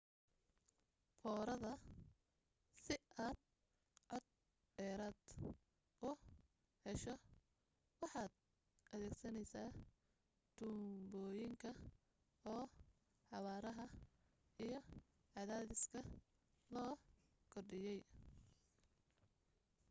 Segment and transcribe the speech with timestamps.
[1.19, 1.73] foorida
[2.83, 3.37] si aad
[4.09, 4.23] cod
[4.75, 5.47] dheeraada
[6.07, 6.09] u
[6.85, 7.13] hesho
[8.01, 8.31] waxaad
[8.93, 9.69] adeegsanaysaa
[10.55, 11.69] tuunbooyinka
[12.51, 12.65] oo
[13.29, 13.85] xawaaraha
[14.63, 14.79] iyo
[15.33, 15.99] cadaadiska
[16.73, 16.91] loo
[17.51, 18.01] kordhiyay